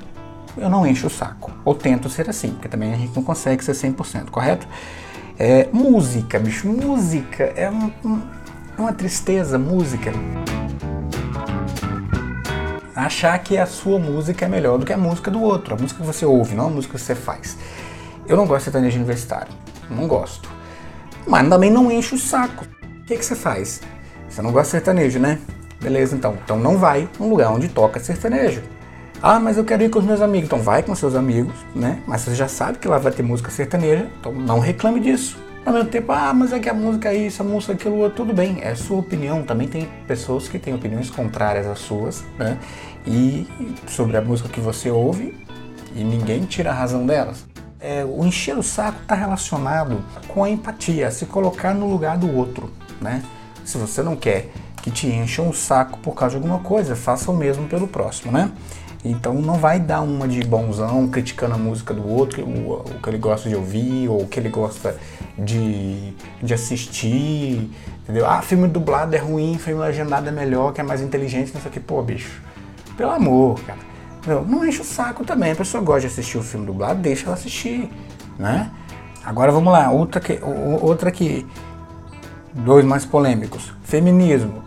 eu 0.56 0.68
não 0.68 0.87
encho 0.87 1.06
o 1.06 1.11
saco. 1.11 1.52
Ou 1.64 1.75
tento 1.75 2.09
ser 2.09 2.28
assim, 2.28 2.50
porque 2.50 2.68
também 2.68 2.92
a 2.92 2.97
gente 2.97 3.14
não 3.14 3.23
consegue 3.23 3.62
ser 3.64 3.73
100%, 3.73 4.30
correto? 4.30 4.66
É, 5.38 5.68
música, 5.73 6.38
bicho, 6.38 6.68
música 6.68 7.52
é 7.56 7.68
uma, 7.68 7.92
uma 8.78 8.92
tristeza, 8.92 9.59
música. 9.59 10.12
achar 12.94 13.37
que 13.40 13.59
a 13.59 13.66
sua 13.66 13.99
música 13.99 14.44
é 14.44 14.49
melhor 14.49 14.78
do 14.78 14.87
que 14.87 14.92
a 14.92 14.97
música 14.97 15.30
do 15.30 15.42
outro, 15.42 15.75
a 15.75 15.76
música 15.76 16.00
que 16.00 16.06
você 16.06 16.25
ouve, 16.25 16.54
não 16.54 16.66
a 16.66 16.71
música 16.71 16.94
que 16.94 17.00
você 17.00 17.14
faz. 17.14 17.56
Eu 18.26 18.37
não 18.37 18.47
gosto 18.47 18.59
de 18.59 18.64
sertanejo 18.64 18.97
universitário, 18.97 19.52
não 19.90 20.09
gosto. 20.09 20.49
Mas 21.26 21.49
também 21.49 21.71
não 21.71 21.90
enche 21.90 22.14
o 22.14 22.19
saco. 22.19 22.64
O 23.02 23.04
que, 23.04 23.16
que 23.16 23.25
você 23.25 23.35
faz? 23.35 23.83
Você 24.28 24.40
não 24.40 24.50
gosta 24.50 24.66
de 24.66 24.71
sertanejo, 24.71 25.19
né? 25.19 25.38
Beleza, 25.81 26.16
então. 26.16 26.37
Então 26.43 26.59
não 26.59 26.78
vai 26.78 27.09
num 27.21 27.28
lugar 27.28 27.50
onde 27.50 27.69
toca 27.69 28.00
sertanejo. 28.00 28.62
Ah, 29.23 29.38
mas 29.38 29.57
eu 29.57 29.64
quero 29.64 29.83
ir 29.83 29.90
com 29.90 29.99
os 29.99 30.04
meus 30.04 30.21
amigos. 30.21 30.47
Então 30.47 30.61
vai 30.61 30.83
com 30.83 30.95
seus 30.95 31.14
amigos, 31.14 31.54
né? 31.75 32.02
Mas 32.07 32.23
você 32.23 32.35
já 32.35 32.49
sabe 32.49 32.78
que 32.78 32.88
lá 32.88 32.99
vai 32.99 33.12
ter 33.12 33.23
música 33.23 33.50
sertaneja, 33.50 34.09
então 34.19 34.33
não 34.33 34.59
reclame 34.59 35.00
disso. 35.00 35.38
Ao 35.64 35.73
mesmo 35.73 35.88
tempo, 35.88 36.12
ah, 36.12 36.33
mas 36.35 36.52
é 36.52 36.59
que 36.59 36.69
a 36.69 36.75
música 36.75 37.09
é 37.09 37.16
isso, 37.16 37.40
a 37.40 37.45
música 37.45 37.73
é 37.73 37.76
aquilo, 37.76 38.11
tudo 38.11 38.35
bem, 38.35 38.59
é 38.62 38.75
sua 38.75 38.99
opinião. 38.99 39.43
Também 39.43 39.66
tem 39.66 39.88
pessoas 40.07 40.47
que 40.47 40.59
têm 40.59 40.75
opiniões 40.75 41.09
contrárias 41.09 41.66
às 41.66 41.78
suas, 41.78 42.23
né? 42.38 42.59
E 43.07 43.47
sobre 43.87 44.16
a 44.16 44.21
música 44.21 44.49
que 44.49 44.61
você 44.61 44.90
ouve, 44.90 45.35
e 45.95 46.02
ninguém 46.04 46.45
tira 46.45 46.71
a 46.71 46.75
razão 46.75 47.07
delas. 47.07 47.47
É, 47.87 48.03
o 48.03 48.25
encher 48.25 48.57
o 48.57 48.62
saco 48.62 49.03
está 49.03 49.14
relacionado 49.14 50.03
com 50.29 50.43
a 50.43 50.49
empatia, 50.49 51.11
se 51.11 51.26
colocar 51.26 51.75
no 51.75 51.87
lugar 51.87 52.17
do 52.17 52.35
outro, 52.35 52.73
né? 52.99 53.23
Se 53.62 53.76
você 53.76 54.03
não 54.03 54.17
quer 54.17 54.50
que 54.83 54.91
te 54.91 55.07
encham 55.07 55.50
o 55.50 55.53
saco 55.53 55.99
por 55.99 56.14
causa 56.14 56.38
de 56.38 56.43
alguma 56.43 56.64
coisa, 56.67 56.97
faça 56.97 57.31
o 57.31 57.37
mesmo 57.37 57.69
pelo 57.69 57.87
próximo, 57.87 58.33
né? 58.33 58.50
Então 59.05 59.35
não 59.35 59.57
vai 59.57 59.79
dar 59.79 60.00
uma 60.00 60.26
de 60.26 60.43
bonzão 60.43 61.07
criticando 61.09 61.57
a 61.57 61.59
música 61.59 61.93
do 61.93 62.09
outro, 62.09 62.43
o, 62.43 62.81
o 62.81 63.03
que 63.03 63.11
ele 63.11 63.19
gosta 63.19 63.50
de 63.50 63.55
ouvir, 63.55 64.09
ou 64.09 64.23
o 64.23 64.26
que 64.26 64.41
ele 64.41 64.49
gosta 64.49 64.97
de, 65.38 66.14
de 66.43 66.55
assistir, 66.55 67.71
entendeu? 68.03 68.26
Ah, 68.26 68.41
filme 68.41 68.67
dublado 68.67 69.14
é 69.14 69.19
ruim, 69.19 69.59
filme 69.59 69.83
legendado 69.83 70.26
é 70.26 70.33
melhor, 70.33 70.73
que 70.73 70.81
é 70.81 70.85
mais 70.85 71.03
inteligente, 71.03 71.53
não 71.53 71.61
sei 71.61 71.71
o 71.71 71.75
que. 71.75 71.81
Pô, 71.81 72.03
bicho, 72.03 72.41
pelo 72.97 73.11
amor, 73.11 73.61
cara. 73.61 73.94
Não 74.26 74.64
enche 74.64 74.81
o 74.81 74.85
saco 74.85 75.25
também. 75.25 75.52
A 75.52 75.57
pessoa 75.57 75.83
gosta 75.83 76.02
de 76.02 76.07
assistir 76.07 76.38
o 76.38 76.43
filme 76.43 76.66
dublado, 76.66 77.00
deixa 77.00 77.26
ela 77.26 77.35
assistir, 77.35 77.90
né? 78.38 78.71
Agora 79.25 79.50
vamos 79.50 79.73
lá, 79.73 79.90
outra 79.90 80.21
que, 80.21 80.38
outra 80.83 81.11
que 81.11 81.47
dois 82.52 82.85
mais 82.85 83.04
polêmicos. 83.04 83.73
Feminismo. 83.83 84.62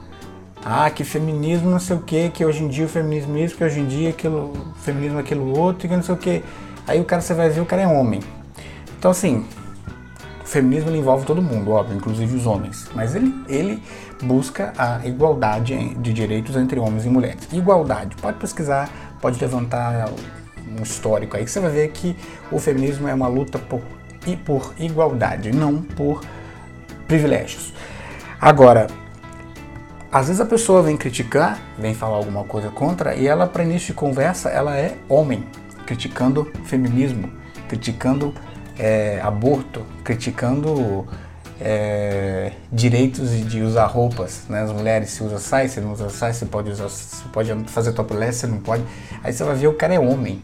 Ah, 0.66 0.90
que 0.90 1.04
feminismo 1.04 1.70
não 1.70 1.80
sei 1.80 1.96
o 1.96 2.02
que, 2.02 2.30
que 2.30 2.44
hoje 2.44 2.64
em 2.64 2.68
dia 2.68 2.86
o 2.86 2.90
feminismo 2.90 3.38
é 3.38 3.42
isso, 3.42 3.56
que 3.56 3.64
hoje 3.64 3.80
em 3.80 3.86
dia 3.86 4.10
aquilo, 4.10 4.52
o 4.52 4.80
feminismo 4.82 5.18
é 5.18 5.22
aquilo 5.22 5.58
outro, 5.58 5.88
que 5.88 5.96
não 5.96 6.04
sei 6.04 6.14
o 6.14 6.18
que. 6.18 6.44
Aí 6.88 7.00
o 7.00 7.06
cara, 7.06 7.22
você 7.22 7.34
vai 7.34 7.50
ver, 7.50 7.62
o 7.62 7.66
cara 7.66 7.84
é 7.84 7.88
homem. 7.88 8.20
Então 8.98 9.12
assim, 9.12 9.46
o 10.44 10.48
feminismo 10.48 10.94
envolve 10.94 11.26
todo 11.26 11.42
mundo, 11.42 11.72
óbvio, 11.72 11.96
inclusive 11.96 12.36
os 12.36 12.46
homens. 12.46 12.90
Mas 12.96 13.16
ele, 13.16 13.34
ele 13.48 13.82
busca 14.22 14.74
a 14.78 15.06
igualdade 15.06 15.94
de 15.96 16.12
direitos 16.12 16.56
entre 16.56 16.80
homens 16.80 17.06
e 17.06 17.10
mulheres. 17.10 17.48
Igualdade, 17.54 18.16
pode 18.18 18.38
pesquisar, 18.38 18.90
pode 19.22 19.40
levantar 19.40 20.10
um 20.80 20.84
histórico 20.84 21.38
aí, 21.38 21.46
que 21.46 21.52
você 21.52 21.60
vai 21.60 21.72
ver 21.72 21.90
que 21.90 22.16
o 22.52 22.60
feminismo 22.60 23.08
é 23.08 23.14
uma 23.14 23.28
luta 23.28 23.58
por, 23.58 23.82
por 24.46 24.74
igualdade, 24.78 25.52
não 25.52 25.82
por 25.82 26.22
privilégios. 27.08 27.74
Agora, 28.40 28.88
às 30.12 30.28
vezes 30.28 30.42
a 30.42 30.46
pessoa 30.46 30.82
vem 30.82 30.96
criticar, 30.98 31.60
vem 31.78 31.94
falar 31.94 32.18
alguma 32.18 32.44
coisa 32.44 32.70
contra, 32.70 33.16
e 33.16 33.28
ela, 33.28 33.48
para 33.48 33.64
início 33.64 33.88
de 33.88 33.94
conversa, 33.94 34.50
ela 34.50 34.78
é 34.78 34.98
homem, 35.08 35.46
criticando 35.86 36.52
feminismo, 36.66 37.32
criticando 37.68 38.34
é, 38.78 39.20
aborto, 39.22 39.86
criticando 40.04 41.08
é, 41.60 42.52
direitos 42.72 43.30
de 43.48 43.62
usar 43.62 43.86
roupas, 43.86 44.44
né? 44.50 44.62
As 44.62 44.72
mulheres 44.72 45.10
se 45.12 45.24
usa 45.24 45.40
saia, 45.40 45.68
se 45.68 45.80
não 45.82 45.94
usa 45.94 46.10
saia, 46.10 46.34
você 46.34 46.46
pode 46.46 46.70
usar, 46.70 46.88
você 46.88 47.28
pode 47.32 47.54
fazer 47.68 47.94
topless, 47.94 48.40
você 48.40 48.48
não 48.48 48.60
pode. 48.60 48.84
Aí 49.24 49.34
você 49.34 49.44
vai 49.44 49.56
ver 49.56 49.68
o 49.68 49.74
cara 49.74 49.94
é 49.94 50.00
homem. 50.00 50.42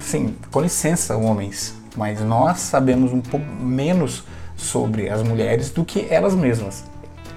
Sim, 0.00 0.34
com 0.50 0.60
licença, 0.60 1.16
homens, 1.16 1.74
mas 1.96 2.20
nós 2.20 2.58
sabemos 2.58 3.12
um 3.12 3.20
pouco 3.20 3.46
menos 3.46 4.24
sobre 4.56 5.08
as 5.08 5.22
mulheres 5.22 5.70
do 5.70 5.84
que 5.84 6.06
elas 6.10 6.34
mesmas 6.34 6.84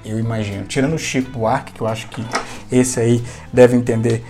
eu 0.05 0.19
imagino. 0.19 0.65
Tirando 0.65 0.93
o 0.93 0.97
Chico 0.97 1.31
Buarque, 1.31 1.73
que 1.73 1.81
eu 1.81 1.88
acho 1.88 2.07
que 2.07 2.25
esse 2.71 2.99
aí 2.99 3.23
deve 3.51 3.75
entender 3.75 4.23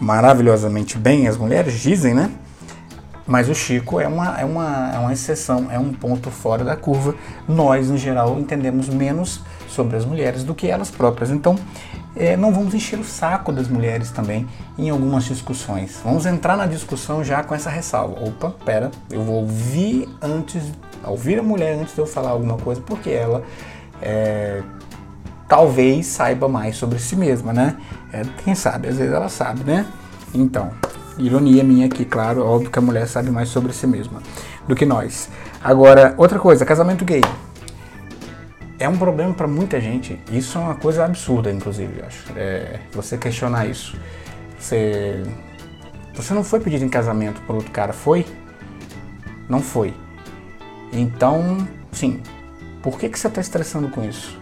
maravilhosamente 0.00 0.98
bem, 0.98 1.28
as 1.28 1.36
mulheres 1.36 1.80
dizem, 1.80 2.14
né? 2.14 2.30
Mas 3.26 3.48
o 3.48 3.54
Chico 3.54 4.00
é 4.00 4.08
uma, 4.08 4.40
é, 4.40 4.44
uma, 4.44 4.90
é 4.94 4.98
uma 4.98 5.12
exceção, 5.12 5.68
é 5.70 5.78
um 5.78 5.92
ponto 5.92 6.30
fora 6.30 6.64
da 6.64 6.76
curva. 6.76 7.14
Nós, 7.48 7.88
no 7.88 7.96
geral, 7.96 8.38
entendemos 8.38 8.88
menos 8.88 9.40
sobre 9.68 9.96
as 9.96 10.04
mulheres 10.04 10.42
do 10.42 10.54
que 10.54 10.66
elas 10.66 10.90
próprias. 10.90 11.30
Então, 11.30 11.56
é, 12.14 12.36
não 12.36 12.52
vamos 12.52 12.74
encher 12.74 12.98
o 12.98 13.04
saco 13.04 13.52
das 13.52 13.68
mulheres 13.68 14.10
também 14.10 14.46
em 14.76 14.90
algumas 14.90 15.24
discussões. 15.24 16.00
Vamos 16.04 16.26
entrar 16.26 16.56
na 16.56 16.66
discussão 16.66 17.24
já 17.24 17.42
com 17.42 17.54
essa 17.54 17.70
ressalva. 17.70 18.22
Opa, 18.22 18.50
pera, 18.64 18.90
eu 19.10 19.22
vou 19.22 19.36
ouvir 19.36 20.08
antes, 20.20 20.62
ouvir 21.04 21.38
a 21.38 21.42
mulher 21.42 21.78
antes 21.78 21.94
de 21.94 22.00
eu 22.00 22.06
falar 22.06 22.30
alguma 22.30 22.58
coisa, 22.58 22.80
porque 22.82 23.08
ela 23.08 23.42
é, 24.02 24.62
talvez 25.48 26.06
saiba 26.06 26.48
mais 26.48 26.76
sobre 26.76 26.98
si 26.98 27.16
mesma, 27.16 27.52
né? 27.52 27.76
É, 28.12 28.22
quem 28.44 28.54
sabe, 28.54 28.88
às 28.88 28.96
vezes 28.96 29.12
ela 29.12 29.28
sabe, 29.28 29.64
né? 29.64 29.86
Então, 30.34 30.70
ironia 31.18 31.62
minha 31.62 31.86
aqui, 31.86 32.04
claro, 32.04 32.44
óbvio 32.44 32.70
que 32.70 32.78
a 32.78 32.82
mulher 32.82 33.06
sabe 33.06 33.30
mais 33.30 33.48
sobre 33.48 33.72
si 33.72 33.86
mesma 33.86 34.22
do 34.66 34.74
que 34.74 34.86
nós. 34.86 35.28
Agora, 35.62 36.14
outra 36.16 36.38
coisa, 36.38 36.64
casamento 36.64 37.04
gay. 37.04 37.22
É 38.78 38.88
um 38.88 38.96
problema 38.96 39.32
para 39.32 39.46
muita 39.46 39.80
gente. 39.80 40.18
Isso 40.30 40.58
é 40.58 40.60
uma 40.60 40.74
coisa 40.74 41.04
absurda, 41.04 41.50
inclusive, 41.50 42.00
eu 42.00 42.06
acho. 42.06 42.32
É, 42.36 42.80
você 42.92 43.16
questionar 43.16 43.66
isso. 43.66 43.96
Você, 44.58 45.22
você 46.14 46.34
não 46.34 46.42
foi 46.42 46.60
pedido 46.60 46.84
em 46.84 46.88
casamento 46.88 47.40
por 47.42 47.56
outro 47.56 47.70
cara, 47.70 47.92
foi? 47.92 48.26
Não 49.48 49.60
foi. 49.60 49.94
Então, 50.92 51.66
sim. 51.92 52.20
Por 52.82 52.98
que, 52.98 53.08
que 53.08 53.18
você 53.18 53.28
está 53.28 53.40
estressando 53.40 53.88
com 53.88 54.02
isso? 54.02 54.36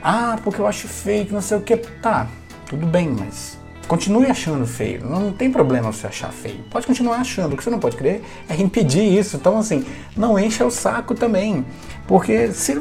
Ah, 0.00 0.38
porque 0.44 0.60
eu 0.60 0.66
acho 0.66 0.86
feio, 0.86 1.32
não 1.32 1.40
sei 1.40 1.56
o 1.56 1.60
que. 1.60 1.76
Tá, 1.76 2.28
tudo 2.68 2.86
bem, 2.86 3.08
mas 3.08 3.58
continue 3.86 4.26
achando 4.26 4.66
feio. 4.66 5.04
Não 5.04 5.32
tem 5.32 5.50
problema 5.50 5.92
você 5.92 6.06
achar 6.06 6.32
feio. 6.32 6.60
Pode 6.70 6.86
continuar 6.86 7.16
achando. 7.16 7.52
O 7.52 7.56
que 7.56 7.64
você 7.64 7.70
não 7.70 7.78
pode 7.78 7.96
querer 7.96 8.22
é 8.48 8.56
impedir 8.56 9.02
isso. 9.02 9.36
Então, 9.36 9.58
assim, 9.58 9.84
não 10.16 10.38
encha 10.38 10.64
o 10.64 10.70
saco 10.70 11.14
também. 11.14 11.64
Porque 12.06 12.52
se 12.52 12.80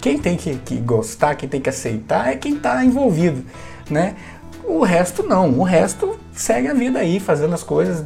quem 0.00 0.18
tem 0.18 0.36
que, 0.36 0.56
que 0.56 0.76
gostar, 0.76 1.34
quem 1.34 1.48
tem 1.48 1.60
que 1.60 1.68
aceitar 1.68 2.32
é 2.32 2.36
quem 2.36 2.56
está 2.56 2.84
envolvido, 2.84 3.44
né? 3.90 4.16
O 4.64 4.82
resto 4.82 5.22
não. 5.22 5.58
O 5.58 5.62
resto 5.62 6.18
segue 6.32 6.68
a 6.68 6.74
vida 6.74 6.98
aí, 6.98 7.20
fazendo 7.20 7.54
as 7.54 7.62
coisas 7.62 8.04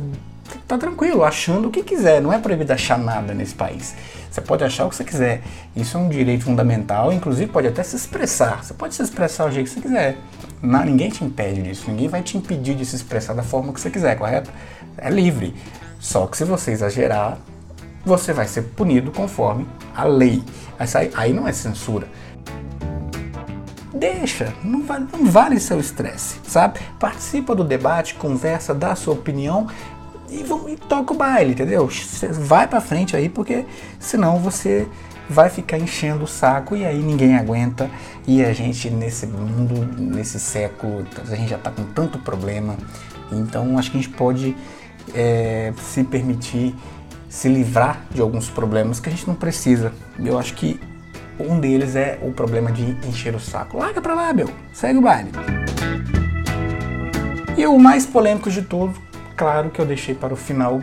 tá 0.71 0.79
tranquilo, 0.79 1.25
achando 1.25 1.69
o 1.69 1.71
que 1.71 1.83
quiser. 1.83 2.23
Não 2.23 2.33
é 2.33 2.39
proibido 2.39 2.73
achar 2.73 2.97
nada 2.97 3.35
nesse 3.35 3.55
país. 3.55 3.95
Você 4.31 4.41
pode 4.41 4.63
achar 4.63 4.87
o 4.87 4.89
que 4.89 4.95
você 4.95 5.05
quiser. 5.05 5.43
Isso 5.75 5.97
é 5.97 6.01
um 6.01 6.09
direito 6.09 6.45
fundamental, 6.45 7.13
inclusive 7.13 7.51
pode 7.51 7.67
até 7.67 7.83
se 7.83 7.97
expressar. 7.97 8.65
Você 8.65 8.73
pode 8.73 8.95
se 8.95 9.03
expressar 9.03 9.47
do 9.47 9.53
jeito 9.53 9.67
que 9.69 9.75
você 9.75 9.81
quiser. 9.81 10.17
Não, 10.63 10.85
ninguém 10.85 11.11
te 11.11 11.25
impede 11.25 11.61
disso. 11.63 11.91
Ninguém 11.91 12.07
vai 12.07 12.23
te 12.23 12.37
impedir 12.37 12.77
de 12.77 12.87
se 12.87 12.95
expressar 12.95 13.35
da 13.35 13.43
forma 13.43 13.73
que 13.73 13.81
você 13.81 13.91
quiser, 13.91 14.17
correto? 14.17 14.51
É 14.97 15.11
livre. 15.11 15.55
Só 15.99 16.27
que 16.29 16.37
se 16.37 16.45
você 16.45 16.71
exagerar, 16.71 17.39
você 18.05 18.33
vai 18.33 18.47
ser 18.47 18.63
punido 18.63 19.11
conforme 19.11 19.67
a 19.95 20.05
lei. 20.05 20.43
Aí, 20.79 21.11
aí 21.15 21.33
não 21.33 21.49
é 21.49 21.53
censura. 21.53 22.07
Deixa, 23.93 24.55
não 24.63 24.83
vale, 24.85 25.09
não 25.13 25.27
vale 25.27 25.59
seu 25.59 25.81
estresse, 25.81 26.39
sabe? 26.45 26.79
Participa 26.99 27.55
do 27.57 27.65
debate, 27.65 28.15
conversa, 28.15 28.73
dá 28.73 28.95
sua 28.95 29.15
opinião 29.15 29.67
e, 30.31 30.45
e 30.73 30.77
toca 30.77 31.13
o 31.13 31.17
baile, 31.17 31.53
entendeu? 31.53 31.89
Vai 32.41 32.67
para 32.67 32.81
frente 32.81 33.17
aí, 33.17 33.29
porque 33.29 33.65
senão 33.99 34.39
você 34.39 34.87
vai 35.29 35.49
ficar 35.49 35.79
enchendo 35.79 36.25
o 36.25 36.27
saco 36.27 36.77
e 36.77 36.85
aí 36.85 37.01
ninguém 37.01 37.37
aguenta. 37.37 37.91
E 38.27 38.45
a 38.45 38.53
gente 38.53 38.91
nesse 38.91 39.27
mundo, 39.27 39.89
nesse 39.97 40.41
século, 40.41 41.07
a 41.31 41.35
gente 41.35 41.51
já 41.51 41.57
está 41.57 41.71
com 41.71 41.85
tanto 41.85 42.19
problema. 42.19 42.77
Então 43.33 43.79
acho 43.79 43.91
que 43.91 43.99
a 43.99 44.01
gente 44.01 44.15
pode 44.15 44.57
é, 45.15 45.73
se 45.79 46.05
permitir 46.05 46.75
se 47.29 47.49
livrar 47.49 48.05
de 48.11 48.21
alguns 48.21 48.51
problemas 48.51 48.99
que 48.99 49.09
a 49.09 49.13
gente 49.13 49.27
não 49.27 49.37
precisa. 49.37 49.93
Eu 50.19 50.37
acho 50.37 50.55
que 50.55 50.81
um 51.39 51.61
deles 51.61 51.95
é 51.95 52.19
o 52.23 52.33
problema 52.33 52.73
de 52.73 52.83
encher 53.07 53.35
o 53.35 53.41
saco. 53.41 53.79
Larga 53.79 54.01
pra 54.01 54.15
lá, 54.15 54.33
meu. 54.33 54.51
Segue 54.73 54.99
o 54.99 55.03
baile. 55.03 55.31
E 57.57 57.67
o 57.67 57.79
mais 57.79 58.05
polêmico 58.05 58.51
de 58.51 58.63
tudo, 58.63 58.95
claro 59.41 59.71
que 59.71 59.81
eu 59.81 59.87
deixei 59.87 60.15
para 60.15 60.35
o 60.35 60.37
final, 60.37 60.83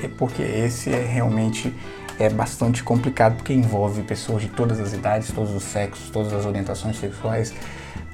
é 0.00 0.06
porque 0.06 0.40
esse 0.42 0.90
é 0.90 1.04
realmente 1.04 1.74
é 2.20 2.30
bastante 2.30 2.84
complicado 2.84 3.34
porque 3.34 3.52
envolve 3.52 4.02
pessoas 4.02 4.42
de 4.42 4.48
todas 4.48 4.78
as 4.78 4.92
idades, 4.92 5.32
todos 5.32 5.52
os 5.52 5.64
sexos, 5.64 6.08
todas 6.08 6.32
as 6.32 6.46
orientações 6.46 7.00
sexuais, 7.00 7.52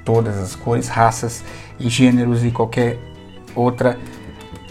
todas 0.02 0.38
as 0.38 0.54
cores, 0.54 0.88
raças 0.88 1.45
e 1.78 1.90
gêneros 1.90 2.42
e 2.42 2.50
qualquer 2.50 2.99
outra 3.54 3.99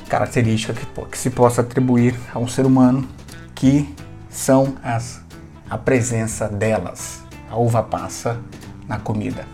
característica 0.10 0.74
que, 0.74 0.88
que 1.06 1.18
se 1.20 1.30
possa 1.30 1.62
atribuir 1.62 2.16
a 2.34 2.40
um 2.40 2.48
ser 2.48 2.66
humano, 2.66 3.08
que 3.54 3.94
são 4.28 4.74
as, 4.82 5.22
a 5.70 5.78
presença 5.78 6.48
delas, 6.50 7.24
a 7.52 7.56
uva 7.56 7.84
passa 7.84 8.40
na 8.88 8.98
comida. 8.98 9.46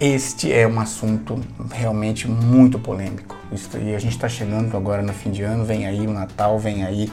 este 0.00 0.52
é 0.52 0.66
um 0.66 0.80
assunto 0.80 1.38
realmente 1.70 2.26
muito 2.26 2.80
polêmico. 2.80 3.41
E 3.80 3.94
a 3.94 3.98
gente 3.98 4.12
está 4.12 4.28
chegando 4.28 4.76
agora 4.76 5.02
no 5.02 5.12
fim 5.12 5.30
de 5.30 5.42
ano, 5.42 5.64
vem 5.64 5.86
aí 5.86 6.06
o 6.06 6.12
Natal, 6.12 6.58
vem 6.58 6.84
aí 6.84 7.12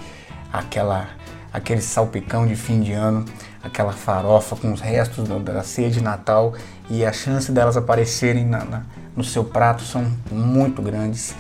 aquela, 0.53 1.10
aquele 1.51 1.81
salpicão 1.81 2.48
de 2.48 2.55
fim 2.55 2.79
de 2.79 2.93
ano, 2.93 3.25
aquela 3.62 3.91
farofa 3.91 4.55
com 4.55 4.72
os 4.72 4.79
restos 4.79 5.27
da 5.27 5.63
ceia 5.63 5.89
de 5.89 6.01
Natal 6.01 6.53
e 6.89 7.05
a 7.05 7.12
chance 7.12 7.51
delas 7.51 7.75
aparecerem 7.75 8.46
na, 8.46 8.63
na, 8.63 8.84
no 9.15 9.24
seu 9.24 9.43
prato 9.43 9.84
são 9.84 10.10
muito 10.31 10.81
grandes. 10.81 11.36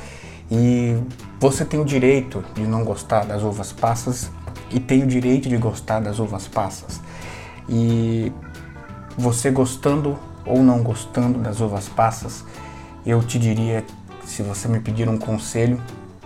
E 0.51 1.01
você 1.39 1.63
tem 1.63 1.79
o 1.79 1.85
direito 1.85 2.43
de 2.53 2.63
não 2.63 2.83
gostar 2.83 3.23
das 3.25 3.41
uvas 3.41 3.71
passas 3.71 4.29
e 4.69 4.79
tem 4.79 5.03
o 5.03 5.07
direito 5.07 5.47
de 5.47 5.57
gostar 5.57 5.99
das 5.99 6.19
uvas 6.19 6.47
passas. 6.47 6.99
E 7.69 8.31
você 9.17 9.51
gostando 9.51 10.17
ou 10.45 10.63
não 10.63 10.81
gostando 10.81 11.39
das 11.39 11.61
uvas 11.61 11.87
passas, 11.87 12.43
eu 13.05 13.21
te 13.23 13.37
diria, 13.37 13.85
se 14.29 14.43
você 14.43 14.67
me 14.67 14.79
pedir 14.79 15.09
um 15.09 15.17
conselho, 15.17 15.81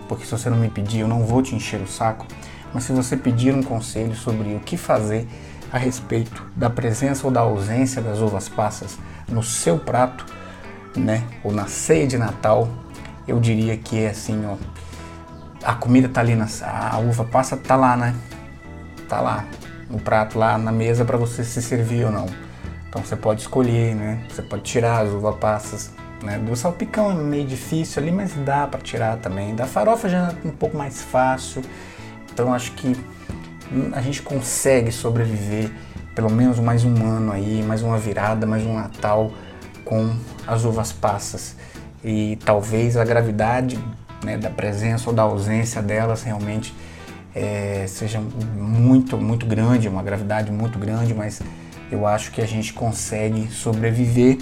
porque 0.06 0.26
se 0.26 0.30
você 0.30 0.50
não 0.50 0.58
me 0.58 0.68
pedir, 0.68 1.00
eu 1.00 1.08
não 1.08 1.24
vou 1.24 1.42
te 1.42 1.54
encher 1.54 1.80
o 1.80 1.88
saco, 1.88 2.26
mas 2.72 2.84
se 2.84 2.92
você 2.92 3.16
pedir 3.16 3.54
um 3.54 3.62
conselho 3.62 4.14
sobre 4.14 4.54
o 4.54 4.60
que 4.60 4.76
fazer 4.76 5.26
a 5.72 5.78
respeito 5.78 6.44
da 6.54 6.68
presença 6.68 7.26
ou 7.26 7.32
da 7.32 7.40
ausência 7.40 8.02
das 8.02 8.18
uvas 8.18 8.46
passas 8.46 8.98
no 9.26 9.42
seu 9.42 9.78
prato, 9.78 10.26
né, 10.94 11.24
ou 11.42 11.50
na 11.50 11.66
ceia 11.66 12.06
de 12.06 12.18
Natal, 12.18 12.68
eu 13.26 13.40
diria 13.40 13.74
que 13.76 13.98
é 13.98 14.10
assim, 14.10 14.44
ó, 14.44 14.56
a 15.64 15.74
comida 15.74 16.06
tá 16.06 16.20
ali 16.20 16.36
na 16.36 16.46
a 16.62 16.98
uva 16.98 17.24
passa 17.24 17.56
tá 17.56 17.74
lá, 17.74 17.96
né? 17.96 18.14
Tá 19.08 19.20
lá 19.22 19.46
no 19.88 19.98
prato 19.98 20.38
lá 20.38 20.58
na 20.58 20.70
mesa 20.70 21.06
para 21.06 21.16
você 21.16 21.42
se 21.42 21.62
servir 21.62 22.04
ou 22.04 22.12
não. 22.12 22.26
Então 22.86 23.02
você 23.02 23.16
pode 23.16 23.40
escolher, 23.40 23.94
né? 23.94 24.22
Você 24.28 24.42
pode 24.42 24.62
tirar 24.62 25.02
as 25.02 25.08
uva 25.08 25.32
passas, 25.32 25.90
né? 26.22 26.38
Do 26.38 26.54
salpicão 26.56 27.10
é 27.10 27.14
meio 27.14 27.46
difícil 27.46 28.02
ali, 28.02 28.12
mas 28.12 28.32
dá 28.34 28.66
para 28.66 28.80
tirar 28.80 29.18
também. 29.18 29.54
Da 29.54 29.66
farofa 29.66 30.08
já 30.08 30.34
é 30.44 30.48
um 30.48 30.50
pouco 30.50 30.76
mais 30.76 31.02
fácil. 31.02 31.62
Então 32.32 32.52
acho 32.52 32.72
que 32.72 32.96
a 33.92 34.00
gente 34.00 34.22
consegue 34.22 34.92
sobreviver 34.92 35.70
pelo 36.14 36.30
menos 36.30 36.60
mais 36.60 36.84
um 36.84 36.94
ano 37.04 37.32
aí, 37.32 37.62
mais 37.62 37.82
uma 37.82 37.98
virada, 37.98 38.46
mais 38.46 38.64
um 38.64 38.74
Natal 38.74 39.32
com 39.84 40.14
as 40.46 40.64
uvas 40.64 40.92
passas. 40.92 41.56
E 42.04 42.38
talvez 42.44 42.96
a 42.96 43.04
gravidade 43.04 43.78
né, 44.24 44.38
da 44.38 44.50
presença 44.50 45.10
ou 45.10 45.14
da 45.14 45.22
ausência 45.22 45.82
delas 45.82 46.22
realmente 46.22 46.74
é, 47.34 47.84
seja 47.88 48.20
muito, 48.56 49.16
muito 49.16 49.44
grande, 49.44 49.88
uma 49.88 50.02
gravidade 50.02 50.52
muito 50.52 50.78
grande, 50.78 51.12
mas 51.12 51.42
eu 51.90 52.06
acho 52.06 52.30
que 52.30 52.40
a 52.40 52.46
gente 52.46 52.72
consegue 52.72 53.48
sobreviver. 53.50 54.38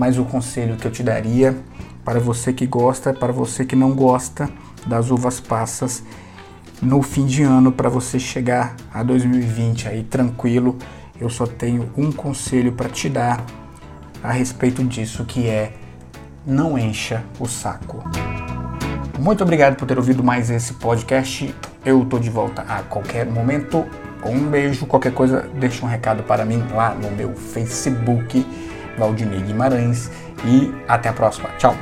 Mas 0.00 0.16
o 0.16 0.24
conselho 0.24 0.78
que 0.78 0.86
eu 0.86 0.90
te 0.90 1.02
daria 1.02 1.54
para 2.02 2.18
você 2.18 2.54
que 2.54 2.64
gosta, 2.64 3.12
para 3.12 3.34
você 3.34 3.66
que 3.66 3.76
não 3.76 3.92
gosta 3.92 4.48
das 4.86 5.10
uvas 5.10 5.40
passas 5.40 6.02
no 6.80 7.02
fim 7.02 7.26
de 7.26 7.42
ano, 7.42 7.70
para 7.70 7.90
você 7.90 8.18
chegar 8.18 8.76
a 8.94 9.02
2020 9.02 9.88
aí 9.88 10.02
tranquilo, 10.02 10.78
eu 11.20 11.28
só 11.28 11.46
tenho 11.46 11.90
um 11.98 12.10
conselho 12.10 12.72
para 12.72 12.88
te 12.88 13.10
dar 13.10 13.44
a 14.22 14.32
respeito 14.32 14.82
disso, 14.84 15.26
que 15.26 15.46
é 15.46 15.74
não 16.46 16.78
encha 16.78 17.22
o 17.38 17.46
saco. 17.46 18.02
Muito 19.18 19.44
obrigado 19.44 19.76
por 19.76 19.86
ter 19.86 19.98
ouvido 19.98 20.24
mais 20.24 20.48
esse 20.48 20.72
podcast. 20.72 21.54
Eu 21.84 22.06
tô 22.06 22.18
de 22.18 22.30
volta 22.30 22.62
a 22.62 22.82
qualquer 22.84 23.26
momento. 23.26 23.84
Um 24.24 24.48
beijo, 24.48 24.86
qualquer 24.86 25.12
coisa, 25.12 25.46
deixa 25.56 25.84
um 25.84 25.88
recado 25.90 26.22
para 26.22 26.46
mim 26.46 26.64
lá 26.72 26.94
no 26.94 27.10
meu 27.10 27.34
Facebook, 27.34 28.46
Valdinei 28.98 29.40
Guimarães. 29.40 30.10
E 30.44 30.72
até 30.88 31.08
a 31.08 31.12
próxima. 31.12 31.48
Tchau! 31.58 31.76